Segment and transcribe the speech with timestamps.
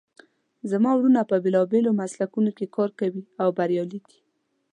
[0.71, 4.11] زما وروڼه په بیلابیلو مسلکونو کې کار کوي او بریالي دي